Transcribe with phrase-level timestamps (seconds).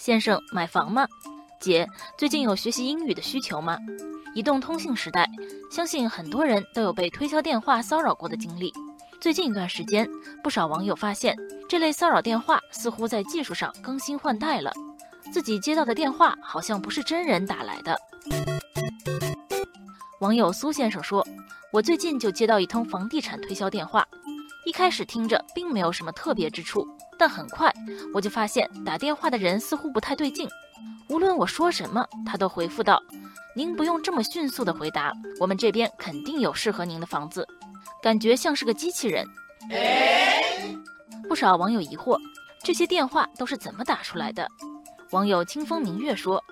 [0.00, 1.06] 先生，买房吗？
[1.60, 1.86] 姐，
[2.16, 3.76] 最近有学习英语的需求吗？
[4.34, 5.28] 移动通信时代，
[5.70, 8.72] 相信很多人都有被推销电话骚扰过的经历。
[9.20, 10.08] 最近一段时间，
[10.42, 11.36] 不少网友发现
[11.68, 14.72] 这类骚扰电话似乎在技术上更新换代了，
[15.30, 17.94] 自己接到的电话好像不是真人打来的。
[20.20, 21.22] 网友苏先生说
[21.74, 24.08] ：“我最近就接到一通房地产推销电话，
[24.70, 26.86] 一开始听着并没有什么特别之处，
[27.18, 27.74] 但很快
[28.14, 30.48] 我就发现打电话的人似乎不太对劲。
[31.08, 33.02] 无论我说什么，他都回复道。”
[33.56, 37.44] 您不用这么迅速的回答，我们这边肯定有适合您的房子，
[38.00, 39.26] 感觉像是个机器人。
[41.28, 42.16] 不少网友疑惑，
[42.62, 44.48] 这些电话都是怎么打出来的？
[45.10, 46.42] 网友清风明月说，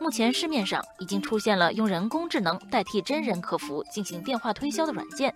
[0.00, 5.32] 目前市面上已经出现了用人工智能代替真人客服进行电话推销的软件，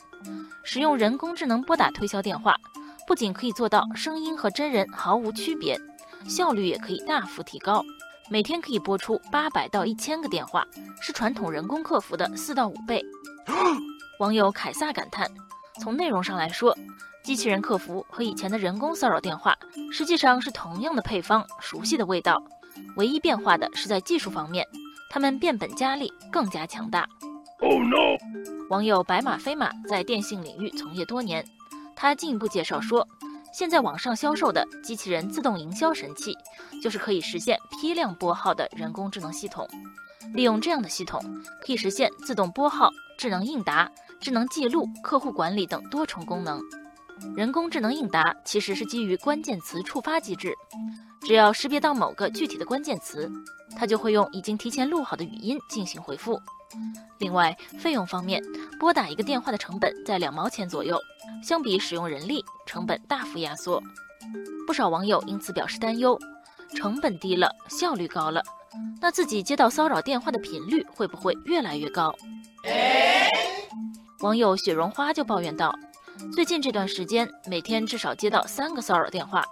[0.65, 2.57] 使用人工智能拨打推销电话，
[3.07, 5.81] 不仅可以做到声音和真人毫无区别，
[6.27, 7.81] 效率也可以大幅提高。
[8.29, 10.67] 每天可以拨出八百到一千个电话，
[11.01, 13.05] 是传统人工客服的四到五倍。
[14.19, 15.31] 网友凯撒感叹：
[15.81, 16.77] 从内容上来说，
[17.23, 19.57] 机器人客服和以前的人工骚扰电话
[19.93, 22.43] 实际上是同样的配方，熟悉的味道。
[22.97, 24.67] 唯一变化的是在技术方面，
[25.11, 27.09] 他们变本加厉，更加强大。
[27.61, 28.19] Oh no！
[28.71, 31.45] 网友白马飞马在电信领域从业多年，
[31.95, 33.07] 他进一步介绍说。
[33.53, 36.37] 现在网上销售的机器人自动营销神器，
[36.83, 39.65] 就是可以实现批量拨号的人工智能系统。
[40.33, 41.23] 利用这样的系统，
[41.65, 43.89] 可以实现自动拨号、智能应答、
[44.19, 46.61] 智能记录、客户管理等多重功能。
[47.37, 50.55] 人工智能应答其实是基于关键词触发机制，
[51.23, 53.31] 只要识别到某个具体的关键词，
[53.77, 56.41] 它就会用已经提前录好的语音进行回复。
[57.19, 58.43] 另外，费用方面，
[58.79, 60.99] 拨打一个电话的成本在两毛钱左右，
[61.43, 63.83] 相比使用人力，成本大幅压缩。
[64.67, 66.19] 不少网友因此表示担忧：
[66.77, 68.43] 成本低了，效率高了，
[69.01, 72.15] 那自己接到骚扰电话的频率会不会越来越高？
[74.21, 75.75] 网友雪绒花就抱怨道
[76.33, 79.45] ：“最近这段时间，每天至少接到三个骚扰电话，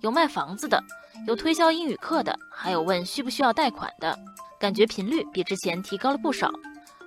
[0.00, 0.82] 有卖房子的，
[1.26, 4.18] 有推销英语课的，还有问需不需要贷款的。”
[4.60, 6.50] 感觉频率比之前提高了不少，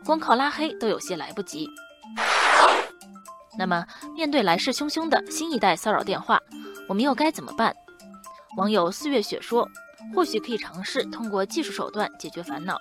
[0.03, 1.69] 光靠拉黑都有些来不及。
[3.58, 6.40] 那么，面对来势汹汹的新一代骚扰电话，
[6.88, 7.75] 我们又该怎么办？
[8.58, 9.69] 网友四月雪说
[10.16, 12.75] ：“或许可以尝试通过技术手段解决烦恼。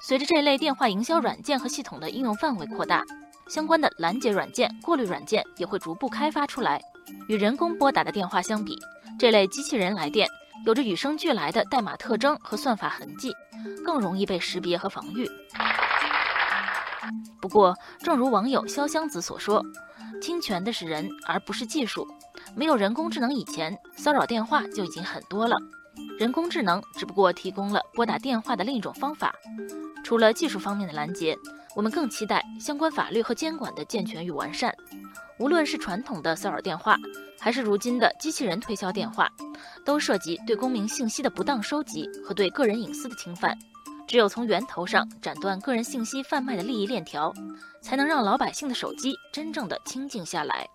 [0.00, 3.04] 随着这类电话营销软件和系统的应用范围扩大，
[3.48, 6.80] 相关的拦截软件、过滤软件也会逐步开发出来。
[7.28, 8.78] 与人工拨打的电话相比，
[9.18, 10.28] 这类机器人来电。”
[10.64, 13.32] 有着与生俱来的代码特征和算法痕迹，
[13.84, 15.28] 更容易被识别和防御。
[17.40, 19.62] 不过，正如网友潇湘子所说，
[20.20, 22.04] 侵权的是人，而不是技术。
[22.56, 25.56] 没有人工智能以前，骚扰电话就已经很多了。
[26.18, 29.32] 人工智能只不过提供了拨打电话的另一种方法。
[30.02, 31.36] 除了技术方面的拦截，
[31.76, 34.74] 我们更期待相关法律和监管的健全与完善。
[35.38, 36.96] 无论是传统的骚扰电话，
[37.38, 39.30] 还是如今的机器人推销电话，
[39.84, 43.54] 都涉及对公民信息的不当收集和对个人隐私的侵犯。
[44.06, 47.30] 只有从源头上斩断个人信息贩卖的利益链条，
[47.82, 50.66] 才能让老百姓的手机真正的清静下来。